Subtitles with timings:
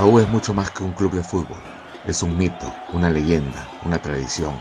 [0.00, 1.62] La U es mucho más que un club de fútbol.
[2.06, 4.58] Es un mito, una leyenda, una tradición,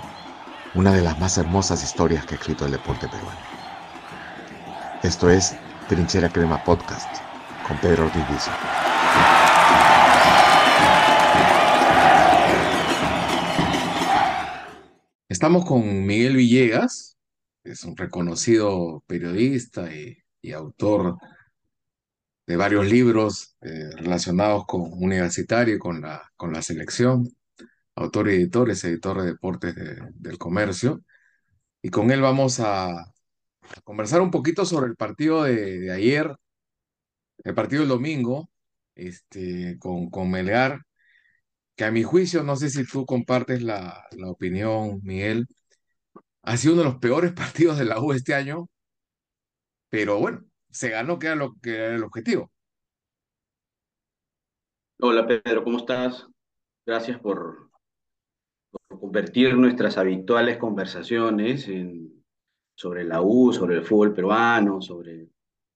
[0.76, 3.40] una de las más hermosas historias que ha escrito el deporte peruano.
[5.02, 5.56] Esto es
[5.88, 7.08] Trinchera Crema Podcast
[7.66, 8.22] con Pedro Ortiz
[15.30, 17.18] Estamos con Miguel Villegas,
[17.64, 21.16] es un reconocido periodista y, y autor
[22.50, 27.30] de varios libros eh, relacionados con universitario y con la, con la selección,
[27.96, 29.76] autor y editor, es editor de deportes
[30.16, 31.04] del comercio.
[31.84, 33.14] Y con él vamos a,
[33.84, 36.36] conversar un poquito sobre el partido de, ayer,
[37.44, 38.50] el partido del domingo,
[38.96, 40.82] este, con, con Melgar,
[41.76, 45.48] que a mi juicio, no sé si tú compartes la, la opinión, Miguel,
[46.44, 48.70] ha sido uno de los peores partidos de la U este año,
[49.90, 52.52] pero bueno, se ganó, que era, lo, que era el objetivo.
[55.00, 56.28] Hola Pedro, ¿cómo estás?
[56.86, 57.70] Gracias por,
[58.88, 62.24] convertir nuestras habituales conversaciones en,
[62.76, 65.28] sobre la U, sobre el fútbol peruano, sobre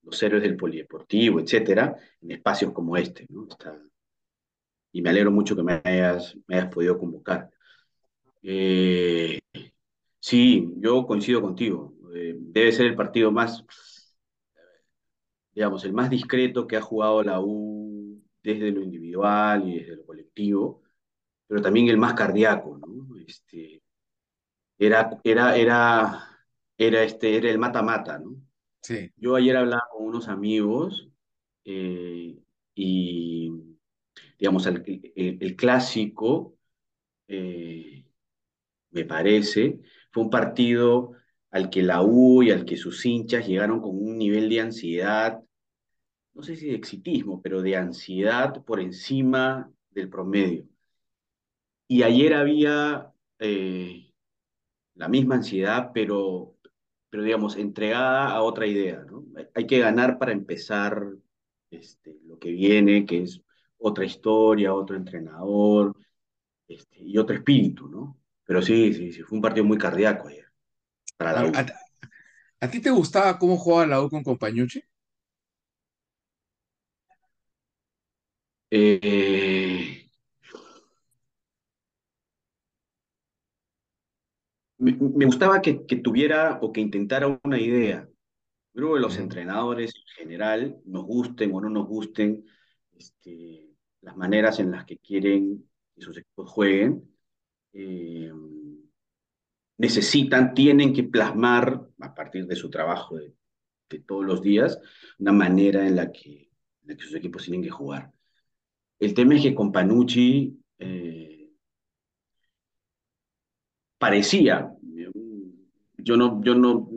[0.03, 3.25] los héroes del polideportivo, etcétera, en espacios como este.
[3.29, 3.47] ¿no?
[4.91, 7.49] y me alegro mucho que me hayas, me hayas podido convocar.
[8.43, 9.39] Eh,
[10.19, 11.95] sí, yo coincido contigo.
[12.13, 13.65] Eh, debe ser el partido más
[15.53, 20.05] digamos, el más discreto que ha jugado la U desde lo individual y desde lo
[20.05, 20.81] colectivo,
[21.47, 23.17] pero también el más cardíaco, ¿no?
[23.25, 23.83] Este,
[24.77, 26.29] era, era, era,
[26.77, 28.35] era, este, era el mata-mata, ¿no?
[28.81, 29.11] Sí.
[29.15, 31.09] Yo ayer hablaba con unos amigos
[31.63, 32.37] eh,
[32.75, 33.51] y,
[34.37, 36.57] digamos, el, el, clásico,
[37.27, 38.05] eh,
[38.91, 39.79] me parece,
[40.11, 41.13] fue un partido
[41.53, 45.39] al que la U y al que sus hinchas llegaron con un nivel de ansiedad,
[46.33, 50.67] no sé si de exitismo, pero de ansiedad por encima del promedio.
[51.87, 54.11] Y ayer había eh,
[54.95, 56.55] la misma ansiedad, pero,
[57.09, 59.03] pero digamos, entregada a otra idea.
[59.03, 59.25] ¿no?
[59.53, 61.07] Hay que ganar para empezar
[61.69, 63.41] este, lo que viene, que es
[63.77, 65.95] otra historia, otro entrenador
[66.67, 68.17] este, y otro espíritu, ¿no?
[68.45, 70.42] Pero sí, sí, sí, fue un partido muy cardíaco ayer.
[71.19, 74.83] ¿A, ti te gustaba cómo jugaba la U con Compañucci?
[78.71, 80.09] Eh,
[84.77, 85.73] me, gustaba que,
[86.03, 88.07] tuviera o que intentara una idea.
[88.73, 92.45] Creo que los entrenadores en general, nos gusten o no nos gusten,
[92.93, 93.69] este,
[94.01, 97.07] las maneras en las que quieren que sus equipos jueguen,
[97.73, 98.31] eh,
[99.83, 103.33] necesitan, tienen que plasmar, a partir de su trabajo de,
[104.07, 104.79] todos los días,
[105.19, 106.49] una manera en la, que,
[106.97, 108.11] sus equipos tienen que jugar.
[108.97, 111.51] El tema es que con Panucci eh,
[113.99, 114.73] parecía,
[115.97, 116.89] yo no, yo no,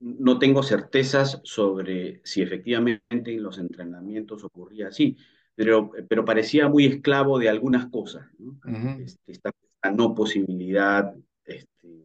[0.00, 5.16] no tengo certezas sobre si efectivamente en los entrenamientos ocurría así,
[5.54, 8.26] pero, pero parecía muy esclavo de algunas cosas,
[8.98, 9.52] este, esta,
[9.94, 11.14] no posibilidad
[11.44, 12.01] este,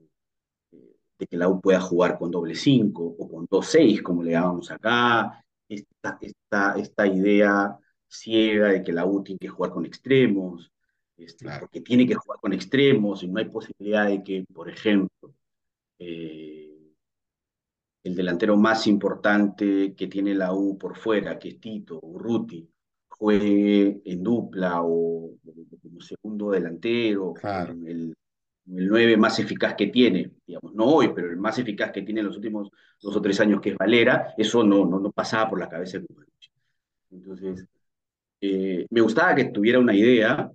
[1.17, 4.69] de que la U pueda jugar con doble 5 o con 2-6, como le llamamos
[4.72, 10.72] acá, esta, esta, esta idea ciega de que la U tiene que jugar con extremos,
[11.17, 15.33] este, porque tiene que jugar con extremos y no hay posibilidad de que, por ejemplo,
[16.00, 16.94] eh,
[18.03, 22.69] el delantero más importante que tiene la U por fuera, que es Tito Urruti,
[23.09, 25.31] juegue en dupla o,
[25.81, 27.33] como segundo delantero,
[27.85, 28.16] el
[28.75, 32.19] el 9 más eficaz que tiene, digamos, no hoy, pero el más eficaz que tiene
[32.22, 32.69] en los últimos
[33.01, 36.00] dos o tres años, que es Valera, eso no, no, no pasaba por la cabeza
[36.00, 36.05] de
[37.11, 37.66] Entonces,
[38.41, 40.51] eh, me gustaba que tuviera una idea,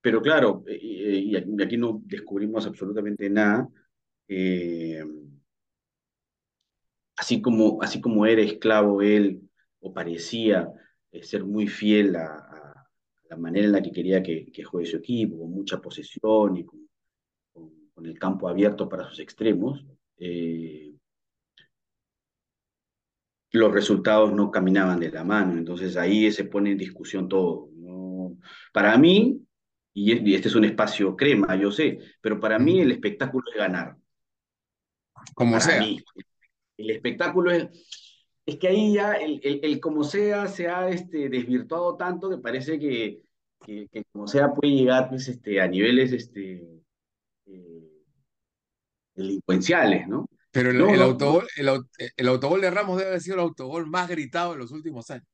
[0.00, 3.68] pero claro, eh, y aquí no descubrimos absolutamente nada,
[4.28, 5.04] eh,
[7.16, 9.48] así, como, así como era esclavo él,
[9.80, 10.68] o parecía
[11.22, 12.50] ser muy fiel a,
[13.30, 16.64] la manera en la que quería que, que juegue su equipo, con mucha posesión y
[16.64, 16.83] con
[17.94, 19.84] con el campo abierto para sus extremos,
[20.18, 20.92] eh,
[23.52, 25.56] los resultados no caminaban de la mano.
[25.56, 27.70] Entonces ahí se pone en discusión todo.
[28.72, 29.40] Para mí,
[29.92, 33.96] y este es un espacio crema, yo sé, pero para mí el espectáculo es ganar.
[35.34, 35.82] Como sea.
[36.76, 37.68] el espectáculo es,
[38.44, 42.78] es que ahí ya el, el, como sea se ha este, desvirtuado tanto que parece
[42.78, 43.22] que,
[43.64, 46.82] que, como sea puede llegar pues, este, a niveles este,
[49.14, 50.28] delincuenciales, ¿no?
[50.50, 54.52] Pero el, el, autogol, el, autogol de Ramos debe haber sido el autogol más gritado
[54.52, 55.26] en los últimos años.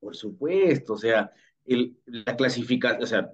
[0.00, 1.30] Por supuesto, o sea,
[1.66, 3.30] el, la clasificación, o sea,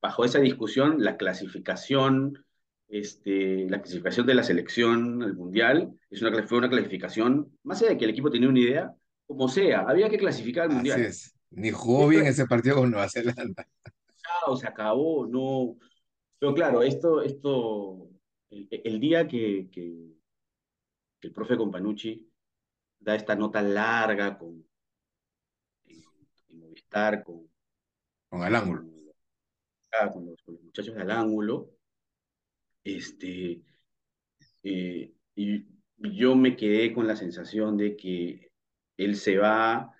[0.00, 2.46] bajo esa discusión, la clasificación,
[2.88, 7.90] este, la clasificación de la selección al mundial es una, fue una clasificación, más allá
[7.90, 8.94] de que el equipo tenía una idea,
[9.26, 11.00] como sea, había que clasificar al mundial.
[11.00, 11.34] Así es.
[11.50, 13.66] Ni jugó bien ese partido con Nueva Zelanda.
[14.16, 15.76] Chao, se acabó, no.
[16.44, 18.10] Pero claro, esto, esto,
[18.50, 20.12] el, el día que, que,
[21.18, 22.30] que, el profe Companucci
[23.00, 24.62] da esta nota larga con,
[25.86, 26.02] en,
[26.48, 27.48] en Movistar, con,
[28.28, 28.82] con el ángulo.
[28.82, 29.14] Con,
[29.92, 31.70] ah, con, los, con, los, muchachos del ángulo,
[32.84, 33.62] este,
[34.64, 38.52] eh, y yo me quedé con la sensación de que
[38.98, 39.96] él se va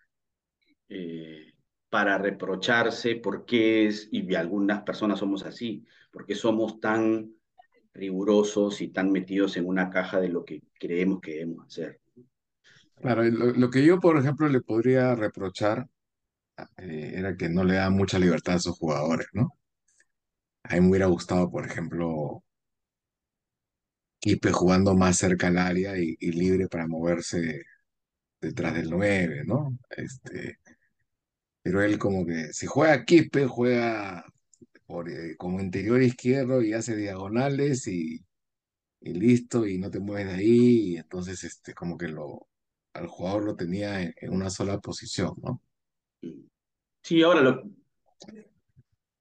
[0.91, 1.54] eh,
[1.95, 7.33] para reprocharse porque es, y algunas personas somos así, porque somos tan
[7.93, 12.01] rigurosos y tan metidos en una caja de lo que creemos que debemos hacer.
[12.97, 15.87] Claro, lo, que yo, por ejemplo, le podría reprochar
[16.79, 19.57] eh, era que no le da mucha libertad a sus jugadores, ¿no?
[20.65, 22.43] A mí me hubiera gustado, por ejemplo,
[24.19, 27.63] Quispe jugando más cerca al área y, y libre para moverse
[28.41, 29.79] detrás del 9, ¿no?
[29.91, 30.59] Este,
[31.65, 34.23] pero él como que si juega Quispe, juega
[34.85, 38.23] por, eh, como interior izquierdo y hace diagonales y,
[39.01, 42.49] listo, y no te mueves de ahí, y entonces este, como que lo,
[42.93, 45.63] al jugador lo tenía en, una sola posición, ¿no?
[47.03, 47.63] Sí, ahora lo...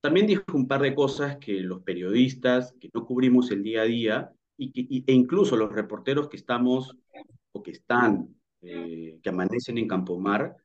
[0.01, 3.85] también dijo un par de cosas que los periodistas que no cubrimos el día a
[3.85, 6.97] día y que, e incluso los reporteros que estamos
[7.53, 10.57] o que están, eh, que amanecen en Campomar,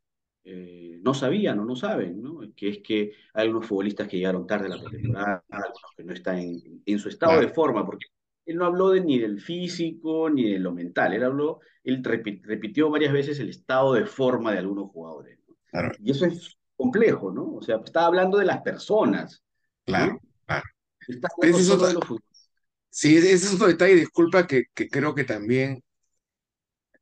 [0.50, 2.40] eh, no sabían o no saben, ¿no?
[2.56, 6.14] Que es que hay algunos futbolistas que llegaron tarde a la pretemporada, algunos que no
[6.14, 8.06] están en, en su estado de forma, porque
[8.46, 12.88] él no habló de, ni del físico ni de lo mental, él habló, él repitió
[12.88, 15.38] varias veces el estado de forma de algunos jugadores.
[15.46, 15.54] ¿no?
[15.66, 15.92] Claro.
[16.02, 17.56] Y eso es complejo, ¿no?
[17.56, 19.44] O sea, estaba hablando de las personas.
[19.84, 20.20] Claro, ¿no?
[20.46, 20.64] claro.
[21.06, 22.50] Está hablando es solo otro, de los futbolistas.
[22.88, 25.82] Sí, ese es otro detalle, disculpa, que, que creo que también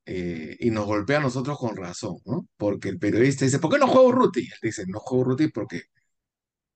[0.08, 2.46] eh, y nos golpea a nosotros con razón, ¿no?
[2.56, 4.40] Porque el periodista dice, ¿por qué no juego Ruti?
[4.40, 5.82] Él dice, no juego Ruti porque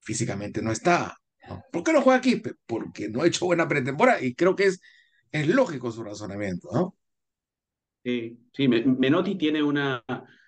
[0.01, 1.17] físicamente no está.
[1.71, 2.43] ¿Por qué no juega aquí?
[2.67, 4.81] Porque no ha hecho buena pretemporada y creo que es,
[5.31, 6.97] es lógico su razonamiento, ¿no?
[8.03, 10.03] Sí, sí, Menotti tiene una,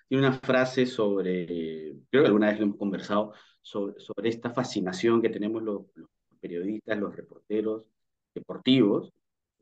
[0.09, 5.29] tiene una frase sobre, creo que alguna vez lo hemos conversado, sobre, esta fascinación que
[5.29, 6.09] tenemos los, los
[6.41, 7.85] periodistas, los reporteros
[8.33, 9.13] deportivos,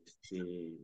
[0.04, 0.78] este,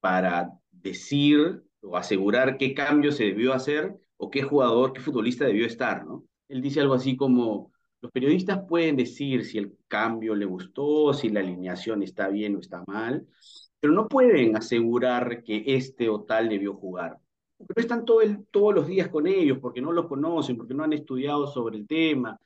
[0.00, 5.66] para decir o asegurar qué cambio se debió hacer o qué jugador, qué futbolista debió
[5.66, 6.24] estar, ¿no?
[6.48, 7.72] Él dice algo así como,
[8.02, 12.60] los periodistas pueden decir si el cambio le gustó, si la alineación está bien o
[12.60, 13.26] está mal,
[13.78, 17.18] pero no pueden asegurar que este o tal debió jugar.
[17.56, 20.74] Porque no están todo el, todos los días con ellos, porque no los conocen, porque
[20.74, 22.38] no han estudiado sobre el tema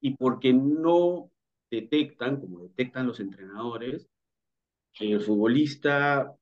[0.00, 1.30] y porque no
[1.70, 4.08] detectan, como detectan los entrenadores,
[4.92, 6.34] que el futbolista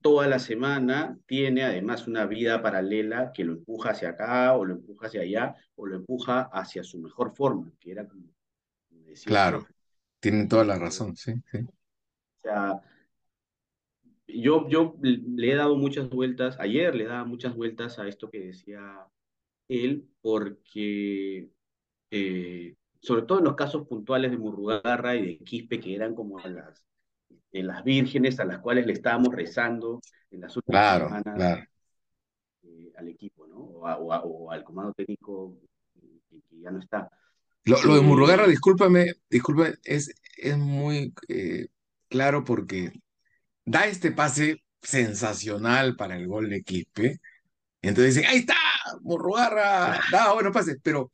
[0.00, 4.74] toda la semana tiene además una vida paralela que lo empuja hacia acá o lo
[4.74, 8.24] empuja hacia allá o lo empuja hacia su mejor forma, que era como,
[8.90, 9.30] decía.
[9.30, 9.66] Claro,
[10.20, 11.58] tienen toda la razón, sí, sí.
[11.58, 12.80] O sea,
[14.28, 18.40] yo, yo le he dado muchas vueltas, ayer le daba muchas vueltas a esto que
[18.40, 19.06] decía
[19.68, 21.50] él, porque
[22.10, 26.38] eh, sobre todo en los casos puntuales de Murrugarra y de Quispe, que eran como
[26.40, 26.85] las
[27.52, 30.00] de las vírgenes a las cuales le estábamos rezando
[30.30, 31.64] en las últimas claro, semanas claro.
[32.62, 33.56] Eh, al equipo, ¿no?
[33.56, 35.58] O, a, o, a, o, al comando técnico
[35.94, 37.10] que, que ya no está.
[37.64, 41.66] Lo, lo de Murrugarra, discúlpame, discúlpame, es, es muy eh,
[42.08, 42.92] claro porque
[43.64, 47.20] da este pase sensacional para el gol de Quispe.
[47.82, 48.54] Entonces dicen, ahí está,
[49.00, 51.12] Murrugarra, da buenos pases, pero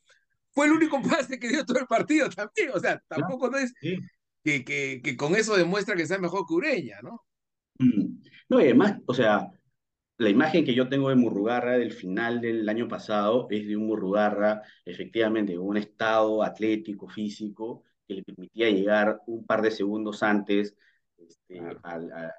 [0.51, 3.73] fue el único pase que dio todo el partido también, o sea, tampoco no es.
[4.45, 7.25] Que, que, que con eso demuestra que sea mejor que Ureña, ¿no?
[7.79, 8.21] Mm.
[8.49, 9.51] No, y además, o sea,
[10.19, 13.87] la imagen que yo tengo de Murrugarra del final del año pasado es de un
[13.87, 20.77] Murrugarra, efectivamente, un estado atlético, físico, que le permitía llegar un par de segundos antes
[21.19, 21.81] este, Claro.
[21.85, 22.35] al, a-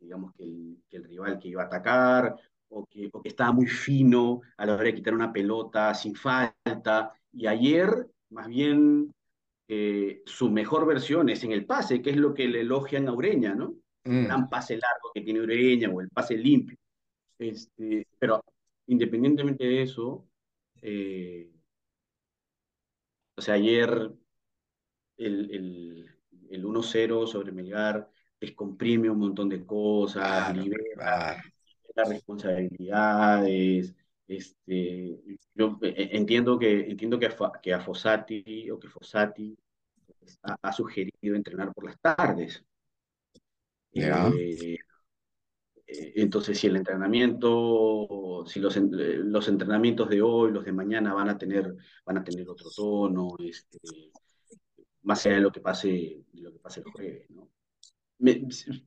[0.00, 2.36] digamos, que el, que el rival que iba a atacar,
[2.68, 6.14] o que, o que estaba muy fino a la hora de quitar una pelota sin
[6.14, 7.12] falta.
[7.32, 9.12] Y ayer, más bien,
[9.72, 13.12] eh, su mejor versión es en el pase, que es lo que le elogian a
[13.12, 13.76] Ureña, ¿no?
[14.10, 16.76] El Mm, gran pase largo que tiene Ureña o el pase limpio.
[17.38, 18.44] Este, pero
[18.86, 20.28] independientemente de eso,
[20.82, 21.50] eh,
[23.36, 24.12] o sea, ayer
[25.16, 26.10] el, el,
[26.50, 28.10] el 1-0 sobre Melgar
[28.40, 31.42] descomprime un montón de cosas, claro, libera, claro.
[31.88, 33.94] libera responsabilidades,
[34.30, 35.18] Este,
[35.56, 39.58] yo entiendo que, entiendo que, a, que a Fossati o que Fossati
[40.62, 42.64] ha, sugerido entrenar por las tardes.
[43.92, 44.78] Eh,
[45.84, 51.30] eh, entonces, si el entrenamiento, si los, los, entrenamientos de hoy, los de mañana van
[51.30, 51.74] a tener,
[52.06, 53.80] van a tener otro tono, este,
[55.02, 57.50] más allá de lo que pase, de lo que pase el jueves, ¿no?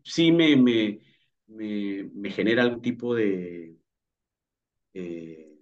[0.03, 1.01] sí me, me,
[1.47, 3.82] me, genera algún tipo de,
[4.93, 5.59] eh,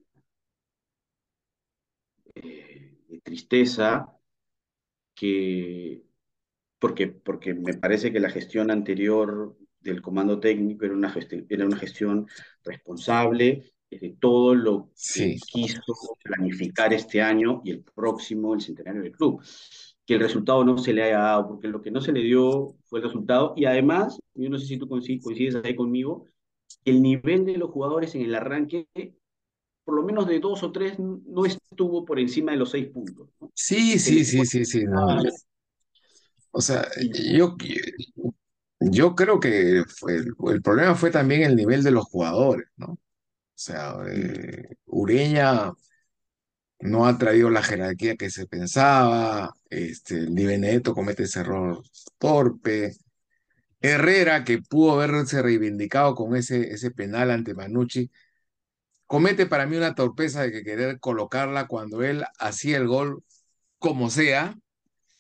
[2.35, 4.17] eh, de tristeza
[5.13, 6.03] que
[6.79, 11.65] porque, porque me parece que la gestión anterior del comando técnico era una gestión, era
[11.65, 12.27] una gestión
[12.63, 19.11] responsable de todo lo que quiso planificar este año y el próximo, el centenario del
[19.11, 19.43] club.
[20.05, 22.75] Que el resultado no se le haya dado, porque lo que no se le dio
[22.85, 23.53] fue el resultado.
[23.55, 26.25] Y además, yo no sé si tú coincides ahí conmigo,
[26.85, 28.88] el nivel de los jugadores en el arranque,
[29.83, 33.29] por lo menos de dos o tres, no estuvo por encima de los seis puntos.
[33.53, 34.85] Sí, sí, sí, sí, sí.
[36.51, 36.88] O sea,
[37.33, 37.55] yo,
[38.79, 42.88] yo creo que fue, el problema fue también el nivel de los jugadores, ¿no?
[42.93, 43.00] O
[43.63, 45.71] sea, eh, Ureña
[46.79, 51.83] no ha traído la jerarquía que se pensaba, este, Di Benedetto comete ese error
[52.17, 52.95] torpe,
[53.79, 58.11] Herrera, que pudo haberse reivindicado con ese, ese penal ante Manucci,
[59.11, 63.25] comete para mí una torpeza de que querer colocarla cuando él hacía el gol
[63.77, 64.57] como sea,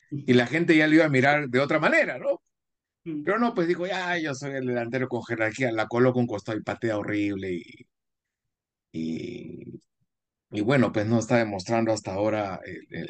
[0.09, 2.41] y la gente ya lo iba a mirar de otra manera, ¿no?
[3.03, 3.23] Mm.
[3.23, 6.57] Pero no, pues dijo, ya, yo soy el delantero con jerarquía, la coloco un costado
[6.57, 7.63] y patea horrible y,
[8.93, 9.81] y,
[10.51, 12.61] y bueno, pues no está demostrando hasta ahora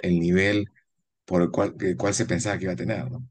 [0.01, 0.65] el, nivel
[1.25, 3.23] por el cual, el cual se pensaba que iba a tener, ¿no?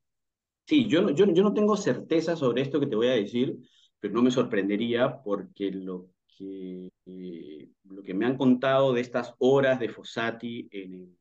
[0.68, 3.58] Sí, yo no, yo, yo no tengo certeza sobre esto que te voy a decir,
[3.98, 6.10] pero no me sorprendería porque lo
[6.40, 11.16] eh, lo que me han contado de estas horas de Fossati en el,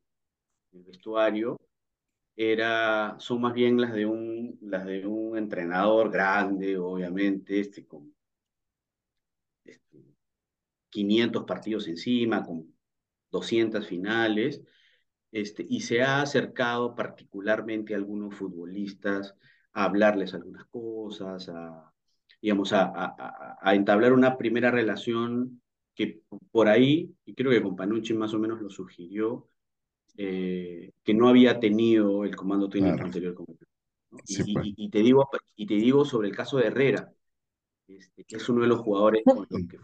[0.84, 1.60] vestuario
[2.36, 8.14] era, son más bien las de un, las de un entrenador grande, obviamente, este, con
[10.90, 12.74] 500 este, partidos encima, con
[13.32, 14.62] 200 finales,
[15.32, 19.36] este, y se ha acercado particularmente a algunos futbolistas
[19.74, 21.88] a hablarles algunas cosas, a,
[22.41, 25.62] digamos, a, a, a entablar una primera relación
[25.96, 29.50] que por ahí, y creo que con Panucci más o menos lo sugirió,
[30.22, 33.36] eh, que no había tenido el comando técnico anterior.
[33.36, 34.43] Pues.
[34.46, 37.10] y, te digo, y te digo sobre el caso de Herrera,
[37.88, 39.79] este, que es uno de los jugadores con los que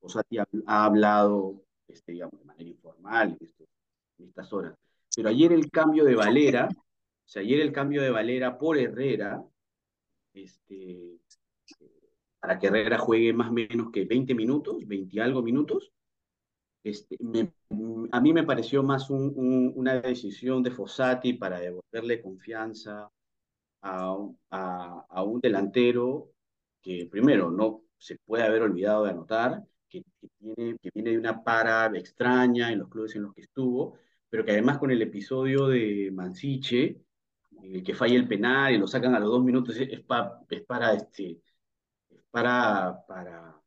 [0.00, 4.76] Fossati, ha, hablado este, digamos, de manera informal en, estas horas.
[5.14, 9.42] Pero ayer el cambio de Valera, o sea, ayer el cambio de Valera por Herrera,
[10.34, 11.18] este,
[12.46, 15.90] para que Herrera juegue más o menos que 20 minutos, 20 algo minutos,
[16.84, 17.16] este,
[18.12, 23.10] a mí me pareció más una decisión de Fossati para devolverle confianza
[23.82, 26.30] a, un delantero
[26.80, 30.04] que primero no se puede haber olvidado de anotar, que,
[30.38, 33.98] tiene, viene de una para extraña en los clubes en los que estuvo,
[34.30, 37.00] pero que además con el episodio de Mansiche,
[37.84, 40.00] que falla el penal y lo sacan a los dos minutos, es, es
[40.62, 41.40] para, este,
[42.36, 43.62] para, para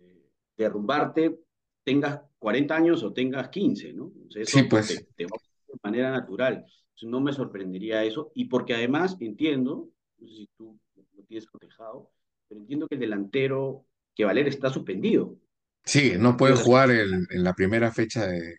[0.00, 1.38] eh, derrumbarte
[1.84, 4.12] tengas 40 años o tengas 15, ¿no?
[4.44, 5.06] sí, pues.
[5.14, 5.38] Te, va
[5.68, 6.66] de manera natural.
[7.02, 8.32] no me sorprendería eso.
[8.34, 9.88] Y porque además entiendo,
[10.18, 10.76] no sé si tú
[11.14, 12.10] lo tienes cotejado,
[12.48, 15.38] pero entiendo que el delantero, que Valer está suspendido.
[15.84, 18.58] Sí, no puede jugar en la primera fecha de...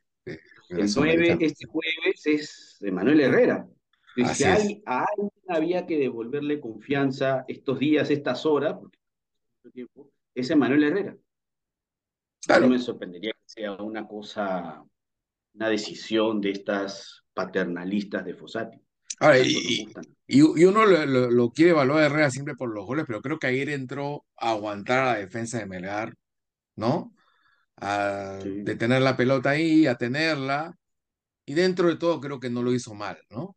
[0.69, 3.67] el 9 este jueves es de Manuel Herrera.
[4.33, 8.97] Si hay, a alguien había que devolverle confianza estos días, estas horas, porque
[9.73, 11.17] tiempo, es Manuel Herrera.
[12.61, 14.83] No me sorprendería que sea una cosa,
[15.53, 18.81] una decisión de estas paternalistas de Fossati.
[20.27, 23.69] y, uno lo, quiere evaluar a Herrera siempre por los goles, pero creo que ayer
[23.69, 26.13] entró a aguantar a la defensa de Melgar,
[26.75, 27.13] ¿no?
[27.77, 30.77] A detener la pelota ahí, a tenerla.
[31.45, 33.56] Y dentro de todo creo que no lo hizo mal, ¿no?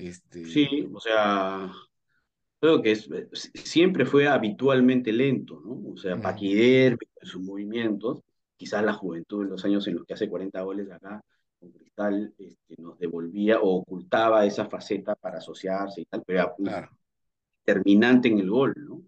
[0.00, 0.44] Este...
[0.46, 1.70] Sí, o sea,
[2.58, 3.08] creo que es,
[3.54, 5.92] siempre fue habitualmente lento, ¿no?
[5.92, 8.22] O sea, Paquider, en sus movimientos,
[8.56, 11.22] quizás la juventud en los años en los que hace 40 goles acá,
[11.58, 16.90] con Cristal, este, nos devolvía o ocultaba esa faceta para asociarse y tal, pero era
[17.64, 19.02] terminante en el gol, ¿no?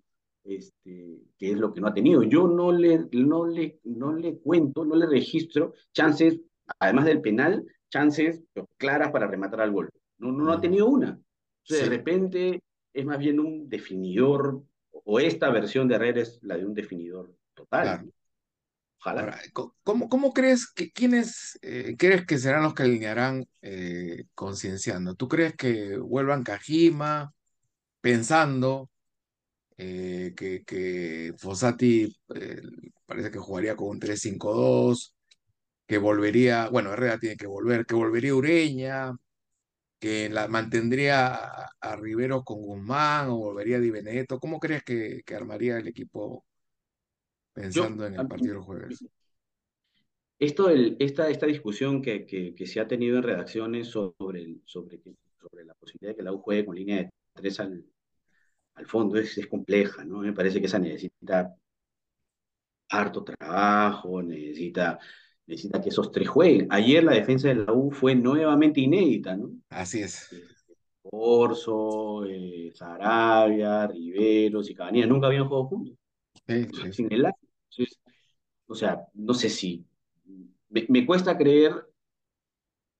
[0.44, 2.22] Este, que es lo que no ha tenido.
[2.22, 6.40] Yo no le, no, le, no le cuento, no le registro chances,
[6.78, 8.42] además del penal, chances
[8.76, 9.90] claras para rematar al gol.
[10.22, 11.20] No, no, ha tenido una.
[11.68, 12.62] De repente
[12.92, 14.62] es más bien un definidor,
[15.04, 18.10] o esta versión de Herrera es la de un definidor total.
[18.98, 19.20] Ojalá.
[19.22, 24.24] Ahora, co- ¿cómo, cómo crees que quiénes eh, crees que serán los que alinearán eh,
[24.34, 25.14] concienciando?
[25.14, 27.32] ¿Tú crees que vuelvan Kajima
[28.00, 28.90] pensando
[29.78, 32.14] eh, que, que Fossati
[33.06, 35.14] parece que jugaría con un tres cinco dos,
[35.86, 39.12] que volvería, bueno, Herrera tiene que volver, que volvería Ureña,
[40.02, 44.40] que la mantendría a, a Riveros con Guzmán o volvería Di Benedetto?
[44.40, 46.44] ¿Cómo crees que, que armaría el equipo
[47.74, 49.06] Yo, pensando en a el partido del jueves?
[50.38, 55.00] esto esta, esta discusión que, que, que se ha tenido en redacciones sobre, el- sobre,
[55.40, 57.84] sobre la posibilidad de que la U juegue con línea de tres al,
[58.76, 60.20] al fondo es, es compleja, ¿no?
[60.20, 61.54] Me parece que esa necesita
[62.90, 64.98] harto trabajo, necesita,
[65.46, 66.68] necesita que esos tres jueguen.
[66.70, 69.50] Ayer la defensa de la U fue nuevamente inédita, ¿no?
[69.70, 70.28] Así es.
[71.02, 75.96] Corso, eh, Sarabia, Riveros y Cabanillas nunca habían jugado juntos,
[76.46, 76.92] Sí, sí, sí.
[76.92, 77.26] sin el.
[77.26, 78.00] Entonces,
[78.66, 79.86] o sea, no sé si.
[80.70, 81.72] Me, me cuesta creer,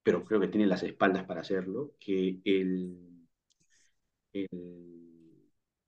[0.03, 2.97] pero creo que tiene las espaldas para hacerlo, que el,
[4.33, 4.49] el,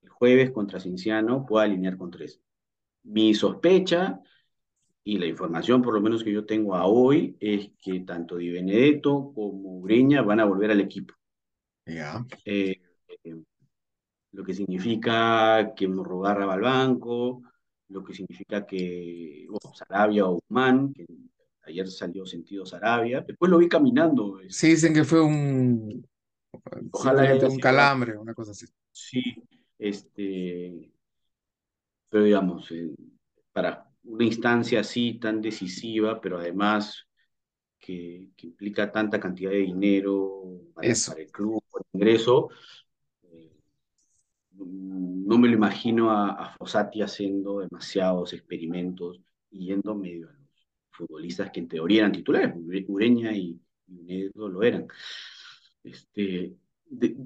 [0.02, 2.40] el jueves contra Cinciano pueda alinear con tres.
[3.04, 4.20] Mi sospecha
[5.04, 8.50] y la información, por lo menos que yo tengo a hoy, es que tanto Di
[8.50, 11.14] Benedetto como Ureña van a volver al equipo.
[11.87, 12.25] Ya.
[12.46, 12.80] Eh,
[13.23, 13.37] eh,
[14.32, 17.42] lo que significa que Morrogarra va al banco,
[17.88, 21.06] lo que significa que bueno, Sarabia o Guzmán, que
[21.66, 26.06] ayer salió sentido Sarabia, después lo vi caminando, Sí, este, dicen que fue un,
[26.90, 28.66] ojalá un calambre, una cosa así.
[28.90, 29.23] sí,
[29.78, 30.90] este,
[32.08, 32.90] pero digamos, eh,
[33.52, 37.06] para una instancia así tan decisiva, pero además
[37.78, 42.50] que, que implica tanta cantidad de dinero para, para el club, por ingreso,
[43.25, 43.52] eh,
[44.56, 49.20] no me lo imagino a, a Fossati haciendo demasiados experimentos
[49.50, 50.49] y yendo medio a los
[50.90, 52.55] futbolistas que en teoría eran titulares,
[52.88, 54.87] Ureña y, y Neto lo eran.
[55.83, 57.16] Este, de-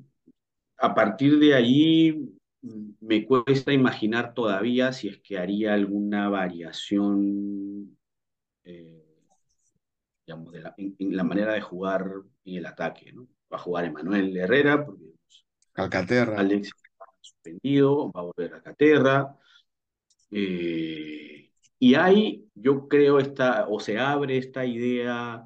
[0.79, 7.97] a partir de ahí me cuesta imaginar todavía si es que haría alguna variación,
[8.65, 9.05] eh,
[10.27, 12.05] digamos, de la- en, en la manera de jugar
[12.45, 13.27] en el ataque, ¿no?
[13.53, 16.37] Va a jugar Emanuel Herrera, porque pues, Calcaterra.
[16.41, 19.37] Alex está suspendido, va a volver a Caterra.
[20.31, 25.45] eh, y hay, yo creo, esta, o se abre esta idea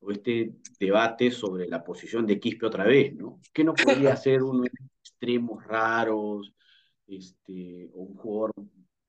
[0.00, 3.40] o este debate sobre la posición de Quispe otra vez, ¿no?
[3.52, 4.91] ¿Qué no podría ser uno los
[5.22, 6.52] extremos raros,
[7.06, 8.52] este, o un jugador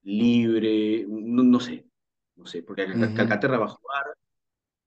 [0.04, 1.06] libre?
[1.10, 1.88] No, no sé,
[2.36, 4.06] no sé, porque Calcaterra va a jugar,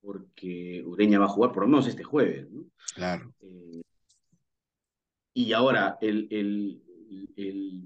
[0.00, 2.64] porque Ureña va a jugar por lo menos este jueves, ¿no?
[2.94, 3.34] claro.
[3.40, 3.82] Eh,
[5.34, 6.80] y ahora, el, el,
[7.36, 7.82] el,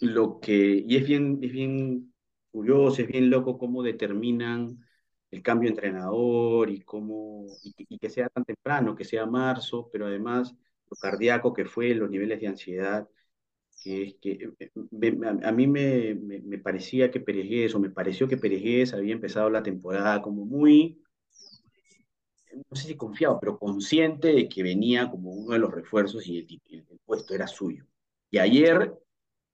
[0.00, 2.14] lo que, y es bien, es bien
[2.52, 4.78] curioso, es bien loco cómo determinan
[5.32, 9.90] el cambio de entrenador y cómo, y, y que sea tan temprano, que sea marzo,
[9.92, 10.54] pero además
[10.90, 13.08] lo cardíaco que fue, los niveles de ansiedad,
[13.82, 17.90] que es que eh, me- a, mí me, me, me parecía que Perejés, o me
[17.90, 21.02] pareció que Perejés había empezado la temporada como muy,
[22.70, 26.38] no sé si confiado, pero consciente de que venía como uno de los refuerzos y
[26.38, 27.84] el, el el puesto era suyo.
[28.30, 28.92] Y ayer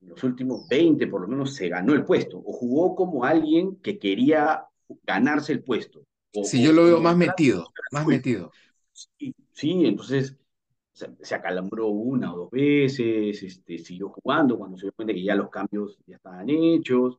[0.01, 3.77] en los últimos 20 por lo menos se ganó el puesto, o jugó como alguien
[3.77, 4.65] que quería
[5.05, 8.55] ganarse el puesto, o, Sí, yo lo veo más metido, más metido.
[8.93, 10.37] Sí, sí, entonces
[10.95, 15.25] se, se acalambró una o dos veces, este, siguió jugando cuando se dio cuenta que
[15.25, 17.19] ya los cambios ya estaban hechos,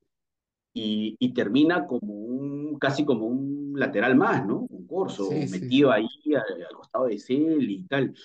[0.73, 4.67] y, y termina como un, casi como un lateral más, ¿no?
[4.69, 5.91] Un corso Sí, metido sí.
[5.91, 8.15] ahí al, al costado de Cel y tal.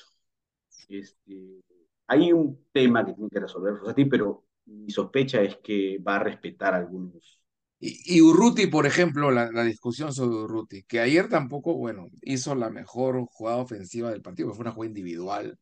[0.89, 1.63] Este,
[2.09, 6.19] hay un tema que tiene que resolver Fossati, pero mi sospecha es que va a
[6.25, 7.40] respetar algunos.
[7.81, 12.55] Y, y Urruti, por ejemplo, la, la discusión sobre Urruti, que ayer tampoco, bueno, hizo
[12.55, 15.59] la mejor jugada ofensiva del partido, que fue una jugada individual,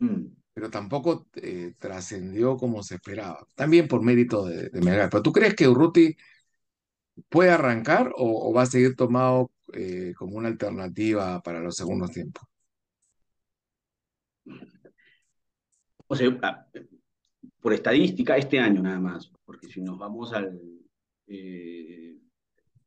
[0.00, 0.32] Mm.
[0.52, 3.46] pero tampoco eh, trascendió como se esperaba.
[3.54, 5.08] También por mérito de, de Melgar.
[5.10, 6.16] Pero ¿tú crees que Urruti
[7.28, 12.10] puede arrancar o, o va a seguir tomado eh, como una alternativa para los segundos
[12.12, 12.44] tiempos?
[16.08, 16.66] O sea, ah,
[17.60, 20.60] por estadística, este año nada más, porque si nos vamos al.
[21.30, 22.16] Eh,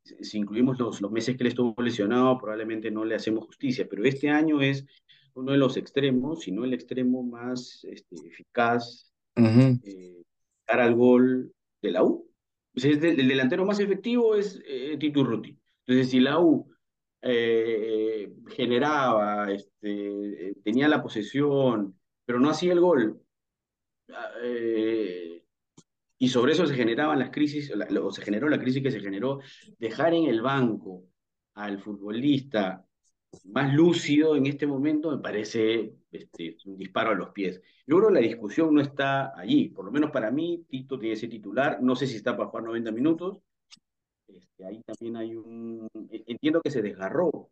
[0.03, 4.03] si incluimos los, los meses que él estuvo lesionado, probablemente no le hacemos justicia, pero
[4.03, 4.86] este año es
[5.34, 9.79] uno de los extremos, si no el extremo más este, eficaz Ujú.
[9.84, 10.23] eh,
[10.65, 12.29] cara al gol de la U.
[12.75, 15.58] O sea, es el, el delantero más efectivo es eh, Tito Urruti.
[15.86, 16.69] Entonces, si la U
[17.21, 23.21] eh, generaba, este, tenía la posesión, pero no hacía el gol,
[24.10, 25.32] ah, eh,
[26.17, 29.39] y sobre eso se generaban las crisis, o se generó la crisis que se generó,
[29.80, 31.06] dejar en el banco
[31.54, 32.86] al futbolista
[33.45, 37.62] más lúcido en este momento me parece este, un disparo a los pies.
[37.88, 41.15] Yo creo que la discusión no está allí, por lo menos para mí, Tito tiene
[41.15, 43.39] ese titular, no sé si está para jugar 90 minutos,
[44.28, 45.88] este, ahí también hay un...
[46.10, 47.49] E, entiendo que se desgarró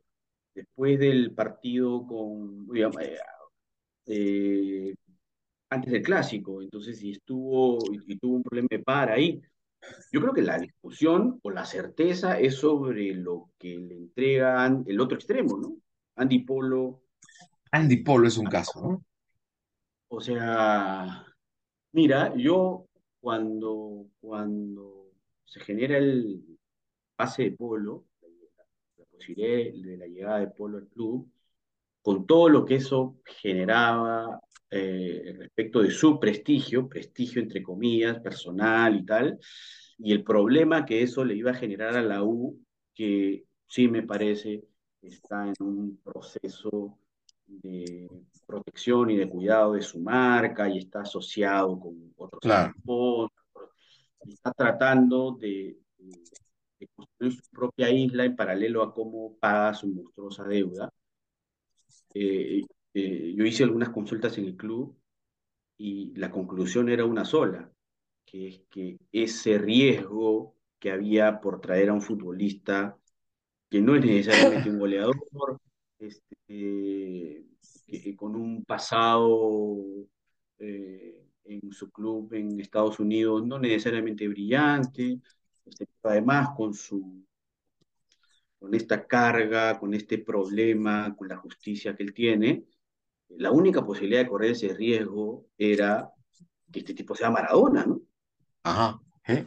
[0.53, 2.67] después del partido con...
[2.75, 3.17] Eh,
[4.07, 4.95] eh,
[5.71, 9.41] antes del clásico, entonces si estuvo y, tuvo un problema de par ahí.
[10.11, 14.99] Yo creo que la discusión o la certeza es sobre lo que le entregan el
[14.99, 15.77] otro extremo, ¿no?
[16.17, 17.01] Andy Polo.
[17.71, 19.05] Andy Polo es un caso, ¿no?
[20.09, 21.25] O sea,
[21.93, 22.85] mira, yo
[23.21, 25.13] cuando, cuando
[25.45, 26.43] se genera el
[27.15, 28.03] pase de Polo,
[28.97, 31.31] la posibilidad de la llegada de Polo al club,
[32.01, 38.95] con todo lo que eso generaba eh, respecto de su prestigio, prestigio entre comillas, personal
[38.95, 39.37] y tal,
[39.97, 42.57] y el problema que eso le iba a generar a la U,
[42.93, 44.63] que sí me parece
[45.01, 46.97] está en un proceso
[47.47, 48.09] de
[48.45, 52.73] protección y de cuidado de su marca y está asociado con otros claro.
[54.23, 59.87] y está tratando de, de, construir su propia isla en paralelo a cómo paga su
[59.87, 60.89] monstruosa deuda.
[62.13, 62.61] Eh,
[62.93, 64.97] eh, yo hice algunas consultas en el club
[65.77, 67.71] y la conclusión era una sola,
[68.25, 72.97] que es que ese riesgo que había por traer a un futbolista
[73.69, 75.15] que no es necesariamente un goleador,
[75.99, 77.45] este,
[77.87, 79.77] que, con un pasado
[80.59, 85.19] eh, en su club en Estados Unidos no necesariamente brillante,
[85.65, 87.25] este, además con su
[88.59, 92.63] con esta carga, con este problema, con la justicia que él tiene,
[93.37, 96.11] la única posibilidad de correr ese riesgo era
[96.71, 98.01] que este tipo sea Maradona, ¿no?
[98.63, 99.01] Ajá.
[99.27, 99.45] ¿Eh?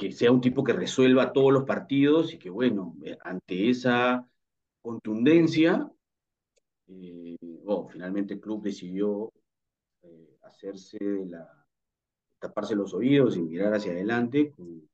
[0.00, 4.26] que sea un tipo que resuelva todos los partidos y que, bueno, eh, ante esa
[4.80, 5.90] contundencia,
[6.86, 7.36] eh,
[7.92, 9.30] finalmente el club decidió
[10.00, 11.46] eh, hacerse la,
[12.38, 14.88] taparse los oídos y mirar hacia adelante con,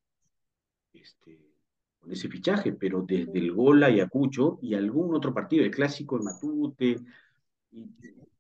[0.93, 1.39] este,
[2.01, 6.17] con ese fichaje, pero desde el gol a Ayacucho y algún otro partido, el clásico
[6.17, 6.97] en Matute,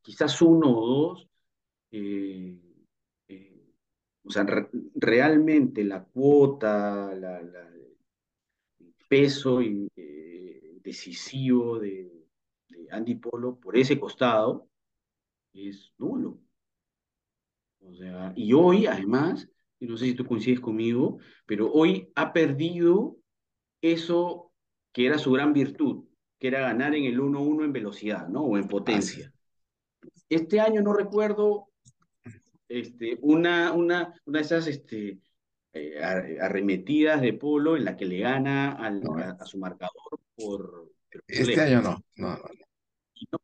[0.02, 1.28] quizás uno o dos,
[1.90, 2.58] eh,
[3.28, 3.72] eh,
[4.24, 4.46] o sea,
[4.94, 12.12] realmente la cuota, el peso eh, decisivo de,
[12.90, 14.68] Andy Polo por ese costado
[15.52, 16.38] es nulo.
[17.80, 22.32] O sea, y hoy, además, y no sé si tú coincides conmigo, pero hoy ha
[22.32, 23.16] perdido
[23.80, 24.52] eso
[24.92, 26.05] que era su gran virtud,
[26.38, 28.42] que era ganar en el 1-1 en velocidad, ¿no?
[28.42, 29.32] O en potencia.
[30.28, 31.68] Este año no recuerdo
[32.68, 35.20] este, una, una, una de esas este,
[35.72, 36.00] eh,
[36.40, 40.90] arremetidas de Polo en la que le gana a, su marcador por...
[41.28, 42.38] Este año no, no,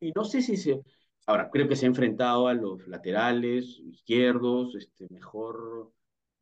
[0.01, 0.83] Y no, sé si se...
[1.27, 5.93] Ahora, creo que se ha enfrentado a los laterales izquierdos, este, mejor...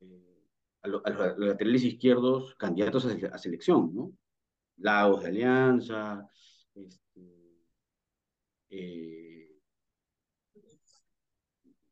[0.01, 0.47] Eh,
[0.81, 1.03] a, los
[1.37, 4.11] laterales izquierdos candidatos a, a selección, ¿no?
[4.77, 6.27] Lagos de Alianza,
[6.75, 7.65] este,
[8.69, 9.51] eh,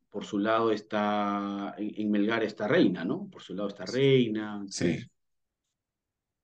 [0.09, 3.29] por su lado está, en, Melgar está Reina, ¿no?
[3.29, 4.63] Por su lado está Reina.
[4.69, 4.99] Sí.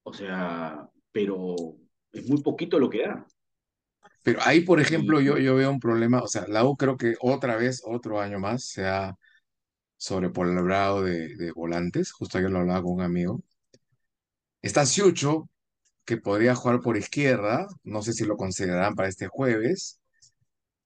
[0.04, 1.56] O sea, pero
[2.12, 3.26] es muy poquito lo que da.
[4.22, 7.16] Pero ahí, por ejemplo, yo, yo veo un problema, o sea, la U creo que
[7.20, 9.16] otra vez, otro año más, se ha
[9.98, 13.44] sobrepoblado de, de volantes, justo ayer lo hablaba con un amigo.
[14.62, 15.50] Está Siucho,
[16.06, 20.00] que podría jugar por izquierda, no sé si lo considerarán para este jueves.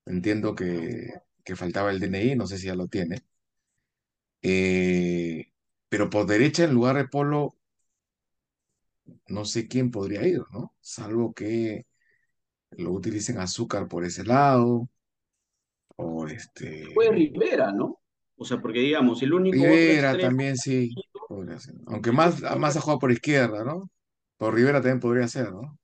[0.06, 1.10] Entiendo que,
[1.44, 3.22] que faltaba el DNI, no sé si ya lo tiene.
[4.42, 5.52] Eh,
[5.90, 7.58] pero por derecha, en lugar de Polo,
[9.28, 10.74] no sé quién podría ir, ¿no?
[10.80, 11.86] Salvo que
[12.72, 14.90] lo utilicen azúcar por ese lado.
[15.98, 16.86] O este.
[16.94, 18.00] Fue Rivera, ¿no?
[18.38, 19.58] O sea, porque digamos, el único.
[19.58, 20.96] Rivera también sí.
[21.88, 23.90] Aunque más, más ha jugado por izquierda, ¿no?
[24.40, 25.78] Por Rivera también podría ser, ¿no?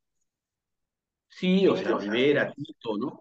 [1.28, 3.20] Sí, o sea, Rivera, Tito, ¿no?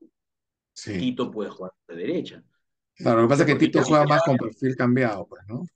[0.72, 0.96] Sí.
[0.96, 2.44] Tito puede jugar de derecha.
[2.94, 5.66] Claro, lo que pasa es que Tito juega más con perfil cambiado, pues, ¿no?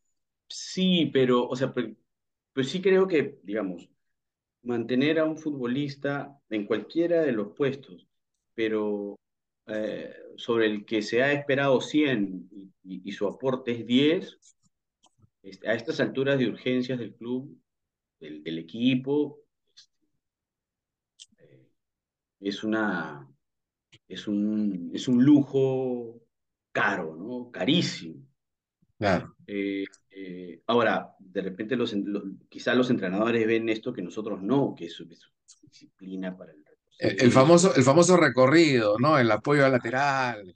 [0.49, 1.89] Sí, pero, o sea, pero,
[2.63, 3.91] sí creo que, digamos,
[4.63, 8.07] mantener a un futbolista en cualquiera de los puestos,
[8.55, 9.17] pero
[9.67, 12.49] eh, sobre el que se ha esperado 100
[12.85, 14.39] y, su aporte es 10,
[15.43, 17.61] este, a estas alturas de urgencias del club,
[18.21, 19.41] del equipo,
[22.41, 23.29] es una,
[24.07, 26.21] es un, es un lujo
[26.73, 27.51] caro, ¿no?
[27.51, 28.27] Carísimo.
[28.99, 29.37] Claro.
[29.47, 34.75] Eh, eh, ahora, de repente los, los, quizás los entrenadores ven esto que nosotros no,
[34.77, 36.65] que es es disciplina para el
[36.99, 39.19] el, el famoso, el famoso recorrido, ¿no?
[39.19, 40.55] El apoyo al lateral.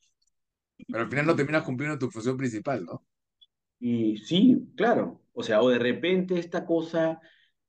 [0.88, 3.05] Pero al final no terminas cumpliendo tu función principal, ¿no?
[3.79, 5.23] Y sí, claro.
[5.33, 7.21] O sea, o de repente esta cosa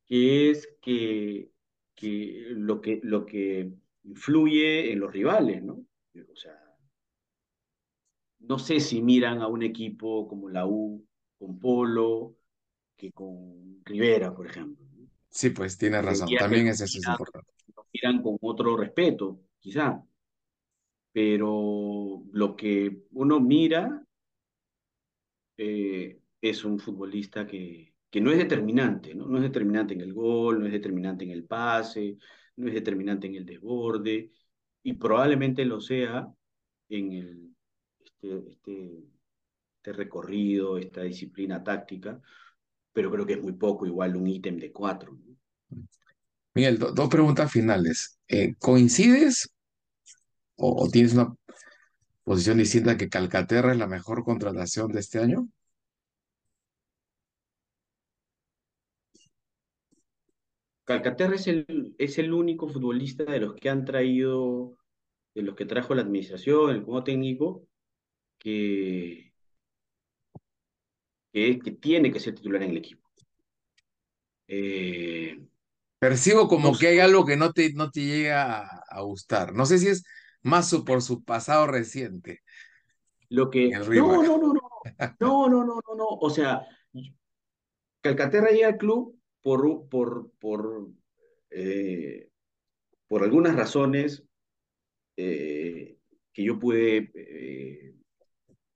[0.05, 1.51] que es que,
[1.95, 3.73] que lo que lo que
[4.03, 5.73] influye en los rivales, ¿no?
[5.73, 6.59] O sea,
[8.39, 11.05] no sé si miran a un equipo como la U
[11.37, 12.35] con Polo
[12.95, 14.85] que con Rivera, por ejemplo.
[14.95, 15.07] ¿no?
[15.29, 16.29] Sí, pues tienes razón.
[16.37, 17.51] También es eso, es importante.
[17.93, 20.03] miran con otro respeto, quizá.
[21.11, 24.03] Pero lo que uno mira
[25.57, 29.27] eh, es un futbolista que, que no es determinante, ¿no?
[29.27, 32.17] No es determinante en el gol, no es determinante en el pase,
[32.55, 34.31] no es determinante en el desborde,
[34.83, 36.27] y probablemente lo sea
[36.89, 37.55] en el,
[38.03, 39.03] este, este,
[39.77, 42.21] este recorrido, esta disciplina táctica,
[42.91, 45.17] pero creo que es muy poco, igual un ítem de cuatro.
[46.53, 48.19] Miguel, do- dos preguntas finales.
[48.27, 49.49] Eh, ¿coincides
[50.55, 51.35] o, o tienes una
[52.23, 55.47] posición distinta que Calcaterra es la mejor contratación de este año?
[60.85, 64.77] Calcaterra es el, es el único futbolista de los que han traído,
[65.35, 67.67] de los que trajo la administración, el como técnico,
[68.39, 69.33] que,
[71.31, 73.03] que, que tiene que ser titular en el equipo.
[74.47, 75.37] Eh,
[75.99, 79.53] Percibo no como que hay algo que no te, no te llega a, a gustar.
[79.53, 80.03] No sé si es
[80.41, 82.41] más su- por su pasado reciente
[83.29, 83.71] lo que.
[83.91, 84.53] No, no, no, no,
[85.19, 86.05] no, no, no, no, no.
[86.07, 86.65] O sea,
[88.01, 90.89] Calcaterra llega al club por, por, por,
[91.51, 92.29] eh,
[93.07, 94.23] por algunas razones
[95.17, 95.97] eh,
[96.33, 97.95] que yo pude eh,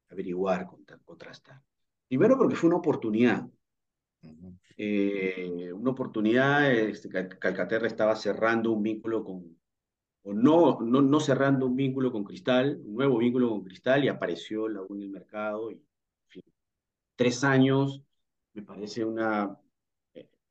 [0.10, 1.62] averiguar, contra- contrastar.
[2.08, 3.48] Primero porque fue una oportunidad.
[5.74, 9.58] Una oportunidad, este, Cal- Calcaterra estaba cerrando un vínculo con,
[10.24, 14.08] o no, no, no cerrando un vínculo con Cristal, un nuevo vínculo con Cristal, y
[14.10, 15.82] apareció la en el mercado, y en
[16.28, 16.44] fin,
[17.16, 18.04] tres años,
[18.54, 19.58] me parece una,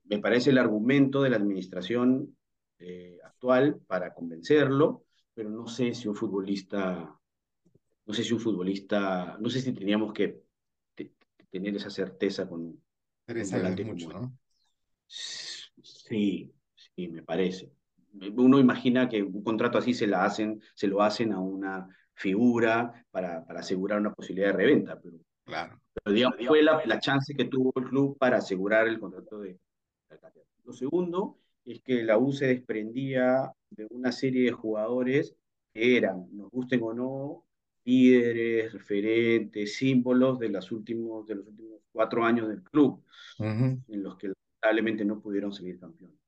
[0.08, 2.36] me parece el argumento de la administración
[2.78, 7.18] eh, actual para convencerlo, pero no sé si un futbolista,
[8.06, 10.42] no sé si un futbolista, no sé si teníamos que
[10.94, 11.12] te-
[11.50, 12.82] tener esa certeza con,
[13.24, 14.22] Tres años mucho, como él.
[14.22, 14.38] ¿no?
[15.08, 17.72] Sí, sí, me parece.
[18.36, 23.04] Uno imagina que un contrato así se la hacen, se lo hacen a una figura
[23.10, 25.80] para, para asegurar una posibilidad de reventa, pero, Claro.
[25.92, 29.58] pero digamos, fue la, la chance que tuvo el club para asegurar el contrato de
[30.08, 30.46] Calcaterra.
[30.64, 35.34] Lo segundo es que la U se desprendía de una serie de jugadores
[35.72, 37.44] que eran, nos gusten o no,
[37.84, 43.02] líderes, referentes, símbolos de, los últimos, de los últimos cuatro años del club,
[43.38, 43.80] Ujú.
[43.88, 46.18] en los que lamentablemente no pudieron seguir campeones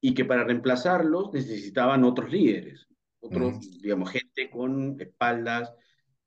[0.00, 2.86] y que para reemplazarlos necesitaban otros líderes,
[3.20, 3.60] otros, Ujú.
[3.82, 5.72] digamos, gente con espaldas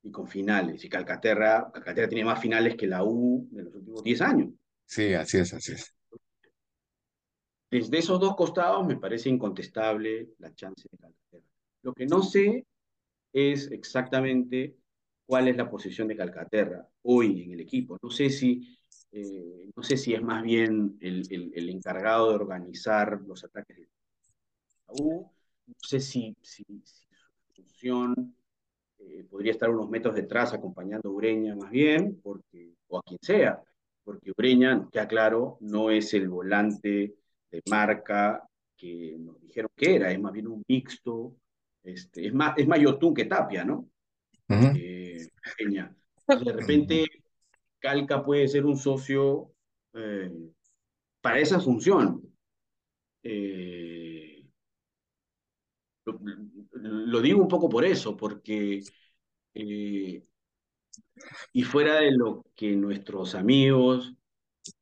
[0.02, 0.84] y con finales.
[0.84, 4.50] Y Calcaterra, Calcaterra tiene más finales que la U de los últimos 10 años.
[4.84, 5.94] Sí, así es, así es.
[7.72, 11.50] Desde esos dos costados me parece incontestable la chance de Calcaterra.
[11.80, 12.66] Lo que no sé
[13.32, 14.76] es exactamente
[15.24, 17.96] cuál es la posición de Calcaterra hoy en el equipo.
[18.02, 18.78] No sé si,
[19.10, 23.74] eh, no sé si es más bien el, el, el encargado de organizar los ataques
[23.78, 23.88] de
[24.88, 25.30] la U,
[25.66, 28.36] no sé si, si, si su función
[28.98, 33.18] eh, podría estar unos metros detrás acompañando a Ureña más bien, porque, o a quien
[33.22, 33.62] sea,
[34.04, 37.14] porque Ureña, nos queda claro, no es el volante
[37.52, 38.42] de marca
[38.76, 41.36] que nos dijeron que era, es más bien un mixto,
[41.84, 43.88] este, es más, es más Yotun que Tapia, ¿no?
[44.48, 44.66] Ujú.
[44.74, 45.28] Eh.
[45.58, 47.06] Entonces, de repente,
[47.78, 49.52] Calca puede ser un socio
[49.92, 50.32] eh,
[51.20, 52.22] para esa función.
[53.22, 54.44] Eh,
[56.04, 56.18] lo,
[56.72, 58.82] lo, digo un poco por eso, porque
[61.52, 64.14] y fuera de lo que nuestros amigos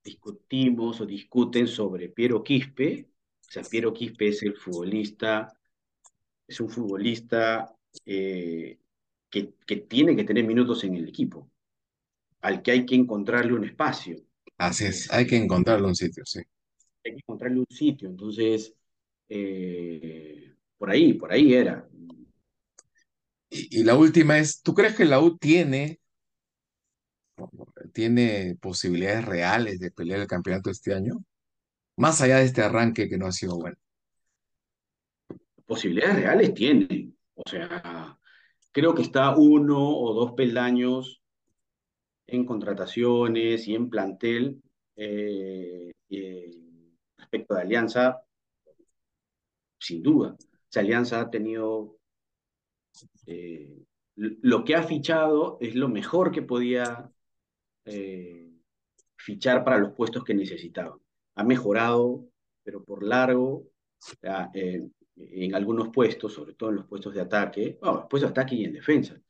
[0.02, 3.08] discutimos o discuten sobre Piero Quispe,
[3.40, 5.52] o sea, Piero Quispe es el futbolista,
[6.46, 8.78] es un futbolista eh,
[9.28, 11.50] que, que, tiene que tener minutos en el equipo,
[12.40, 14.16] al que hay que encontrarle un espacio.
[14.58, 16.40] Así es, este, hay que encontrarle un sitio, sí.
[17.04, 18.74] Hay que encontrarle un sitio, entonces,
[19.28, 21.88] eh, por ahí, por ahí era.
[23.48, 26.00] Y, y, la última es, ¿tú crees que la U tiene,
[27.92, 31.24] tiene posibilidades reales de pelear el campeonato este año?
[31.96, 33.76] Más allá de este arranque que no ha sido bueno.
[35.66, 37.12] Posibilidades reales tiene.
[37.34, 38.18] O sea,
[38.72, 41.22] creo que está uno o dos peldaños
[42.26, 44.62] en contrataciones y en plantel
[44.96, 45.92] eh,
[47.16, 48.22] respecto de Alianza,
[49.78, 50.36] sin duda.
[50.68, 51.98] esa Alianza ha tenido
[53.26, 53.84] eh,
[54.16, 57.10] lo que ha fichado es lo mejor que podía
[57.84, 58.50] eh,
[59.16, 60.98] fichar para los puestos que necesitaba.
[61.34, 62.26] Ha mejorado,
[62.62, 63.68] pero por largo,
[64.52, 68.54] eh, en algunos puestos, sobre todo en los puestos de ataque, bueno, puestos de ataque
[68.54, 69.20] y en defensa,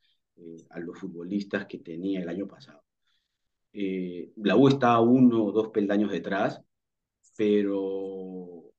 [0.69, 2.83] a los futbolistas que tenía el año pasado.
[3.73, 6.61] la U está uno o dos peldaños detrás,
[7.37, 8.73] pero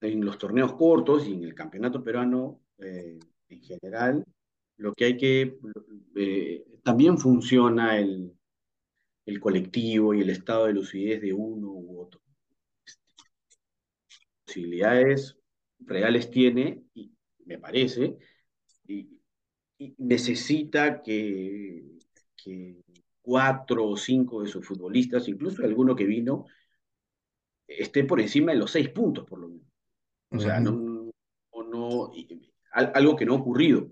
[0.00, 2.60] en los torneos cortos y en el campeonato peruano
[3.52, 4.24] en general,
[4.76, 5.58] lo que hay que,
[6.16, 8.32] eh, también funciona el,
[9.26, 12.20] el, colectivo y el estado de lucidez de uno u otro.
[14.44, 15.36] Posibilidades
[15.80, 17.12] reales tiene, y
[17.46, 18.18] me parece,
[18.86, 19.08] y,
[19.98, 21.82] necesita que,
[22.36, 22.76] que,
[23.20, 26.46] cuatro o cinco de sus futbolistas, incluso alguno que vino,
[27.66, 29.66] esté por encima de los seis puntos, por lo menos.
[30.30, 31.10] O sea, no,
[31.52, 32.12] no,
[32.72, 33.90] algo que no ha ocurrido.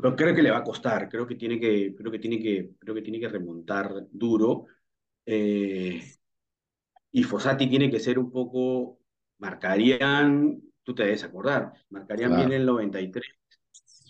[0.00, 2.70] Pero creo que le va a costar, creo que tiene que, creo que tiene que,
[2.78, 4.66] creo que tiene que remontar duro.
[5.26, 6.00] Eh,
[7.10, 9.00] y Fossati tiene que ser un poco,
[9.38, 13.24] marcarían, tú te debes acordar, marcarían bien el 93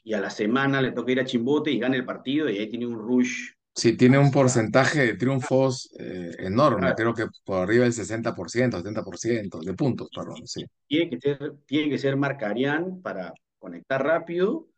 [0.04, 2.68] y a la semana le toca ir a Chimbote y gana el partido y ahí
[2.68, 3.52] tiene un rush.
[3.74, 9.60] Sí, tiene un porcentaje de triunfos eh, enorme, creo que por arriba del 60%, 70%
[9.60, 10.64] de puntos, perdón, sí.
[10.86, 14.68] Tiene que ser, tiene que ser Marcarian para conectar rápido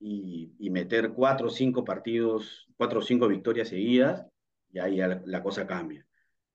[0.00, 4.26] y, meter cuatro o cinco partidos, cuatro o cinco victorias seguidas,
[4.72, 6.06] y ahí la, cosa cambia.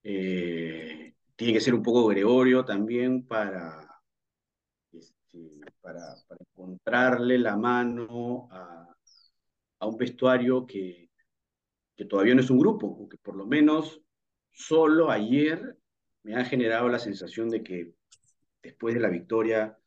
[0.02, 4.02] Eh, tiene que ser un poco Gregorio también para,
[4.92, 8.94] este, para, encontrarle la mano a,
[9.78, 11.10] a un vestuario que,
[11.96, 14.00] que todavía no es un grupo, que por lo menos
[14.52, 15.78] solo ayer
[16.22, 17.94] me ha generado la sensación de que
[18.62, 19.78] después de la victoria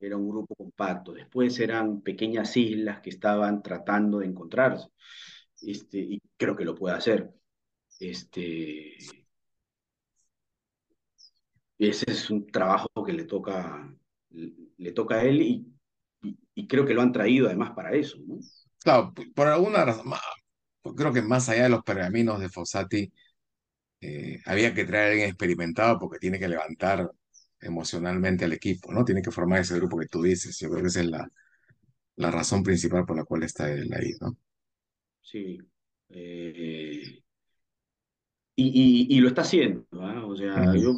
[0.00, 1.12] era un grupo compacto.
[1.12, 4.88] Después eran pequeñas islas que estaban tratando de encontrarse.
[5.62, 7.30] Este, y creo que lo puede hacer.
[7.98, 8.96] Este,
[11.78, 13.94] ese es un trabajo que le toca,
[14.30, 15.66] le toca a él y,
[16.54, 18.18] y, creo que lo han traído además para eso.
[18.26, 18.38] ¿no?
[18.78, 20.12] Claro, por alguna razón,
[20.96, 23.12] creo que más allá de los pergaminos de Fossati,
[24.00, 27.10] eh, había que traer a alguien experimentado porque tiene que levantar
[27.60, 29.04] emocionalmente al equipo, ¿no?
[29.04, 30.58] Tiene que formar ese grupo que tú dices.
[30.58, 31.28] Yo creo que esa es la,
[32.16, 34.36] la razón principal por la cual está él ahí, ¿no?
[35.22, 35.58] Sí.
[36.08, 37.22] Eh,
[38.58, 40.24] y, lo está haciendo, ¿ah?
[40.26, 40.94] O sea, yo,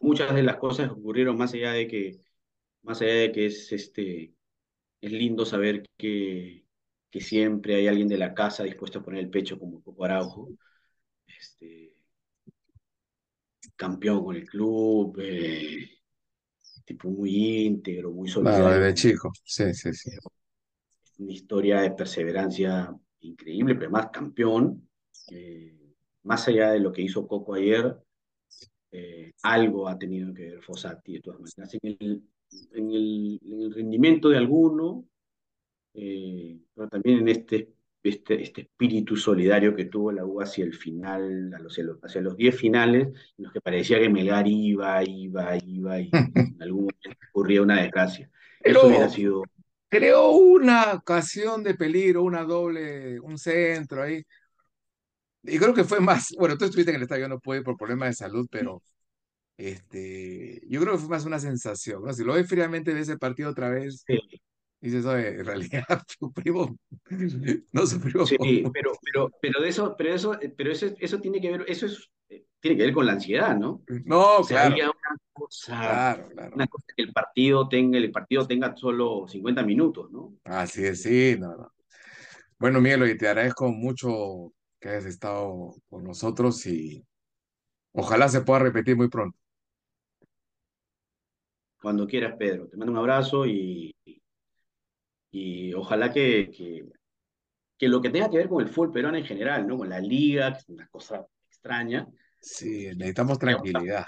[0.00, 2.20] muchas de las cosas ocurrieron más allá de que,
[2.82, 4.34] más allá de que es, este,
[5.00, 6.64] es lindo saber que,
[7.10, 10.48] que siempre hay alguien de la casa dispuesto a poner el pecho como Coco Araujo.
[11.26, 11.91] Este,
[13.82, 15.90] campeón con el club, eh,
[16.84, 18.64] tipo muy íntegro, muy solidario.
[18.64, 20.10] Claro, desde chico, sí, sí, sí.
[21.18, 24.88] Una historia de perseverancia increíble, pero además campeón.
[25.32, 27.98] Eh, más allá de lo que hizo Coco ayer,
[28.92, 31.74] eh, algo ha tenido que ver Fossati de todas maneras.
[31.82, 32.22] En el,
[32.74, 35.08] en el, en el rendimiento de alguno,
[35.92, 41.52] pero también en este este, este, espíritu solidario que tuvo la U hacia el final,
[42.02, 46.62] hacia los 10 finales, en los que parecía que Melgar iba, iba, iba, y en
[46.62, 48.30] algún momento ocurría una desgracia.
[48.60, 49.44] Eso hubiera sido...
[49.88, 54.24] Creó una ocasión de peligro, una doble, un centro ahí.
[55.44, 58.08] Y creo que fue más, bueno, tú estuviste en el estadio, no pude por problemas
[58.08, 58.82] de salud, pero
[59.56, 62.12] este, yo creo que fue más una sensación, ¿no?
[62.12, 64.18] Si lo ves fríamente de ese partido otra vez, sí.
[64.82, 65.84] Dices, en realidad
[66.18, 66.72] sufrimos,
[67.70, 68.28] no sufrimos.
[68.28, 68.36] Sí,
[68.72, 72.10] pero, pero, pero de eso, pero eso, pero eso, eso tiene que ver, eso es,
[72.28, 73.84] eh, tiene que ver con la ansiedad, ¿no?
[74.04, 74.90] No, o sea, claro.
[74.90, 76.54] Una cosa, claro, claro.
[76.56, 80.34] una cosa que el partido tenga, el partido tenga solo 50 minutos, ¿no?
[80.42, 81.72] Así es, sí, no, no.
[82.58, 87.06] Bueno, Miguel, y te agradezco mucho que hayas estado con nosotros y
[87.92, 89.38] ojalá se pueda repetir muy pronto.
[91.80, 92.66] Cuando quieras, Pedro.
[92.66, 93.94] Te mando un abrazo y,
[95.32, 96.50] y ojalá que,
[97.78, 99.78] que, lo que tenga que ver con el fútbol peruano en general, ¿no?
[99.78, 102.06] Con la liga, que es una cosa extraña.
[102.38, 104.04] Sí, necesitamos tranquilidad.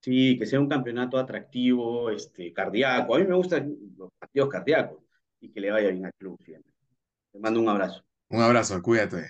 [0.00, 3.14] Sí, que sea un campeonato atractivo, este, cardíaco.
[3.14, 5.02] A mí me gustan los partidos cardíacos
[5.40, 6.72] y que le vaya bien al club siempre.
[7.32, 8.04] Te mando un abrazo.
[8.28, 9.28] Un abrazo, cuídate.